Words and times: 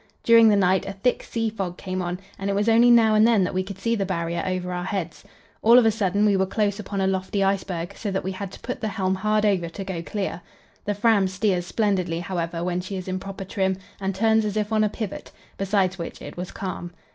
During 0.23 0.49
the 0.49 0.55
night 0.55 0.87
a 0.87 0.93
thick 0.93 1.21
sea 1.21 1.51
fog 1.51 1.77
came 1.77 2.01
on, 2.01 2.19
and 2.39 2.49
it 2.49 2.53
was 2.55 2.67
only 2.67 2.89
now 2.89 3.13
and 3.13 3.27
then 3.27 3.43
that 3.43 3.53
we 3.53 3.61
could 3.61 3.77
see 3.77 3.93
the 3.93 4.03
Barrier 4.03 4.41
over 4.47 4.73
our 4.73 4.83
heads. 4.85 5.23
All 5.61 5.77
of 5.77 5.85
a 5.85 5.91
sudden 5.91 6.25
we 6.25 6.35
were 6.35 6.47
close 6.47 6.79
upon 6.79 7.01
a 7.01 7.05
lofty 7.05 7.43
iceberg, 7.43 7.93
so 7.95 8.09
that 8.09 8.23
we 8.23 8.31
had 8.31 8.51
to 8.53 8.59
put 8.61 8.81
the 8.81 8.87
helm 8.87 9.13
hard 9.13 9.45
over 9.45 9.69
to 9.69 9.83
go 9.83 10.01
clear. 10.01 10.41
The 10.85 10.95
Fram 10.95 11.27
steers 11.27 11.67
splendidly, 11.67 12.19
however, 12.21 12.63
when 12.63 12.81
she 12.81 12.95
is 12.95 13.07
in 13.07 13.19
proper 13.19 13.45
trim, 13.45 13.77
and 13.99 14.15
turns 14.15 14.43
as 14.43 14.57
if 14.57 14.73
on 14.73 14.83
a 14.83 14.89
pivot; 14.89 15.31
besides 15.59 15.99
which, 15.99 16.19
it 16.19 16.35
was 16.35 16.49
calm. 16.51 16.91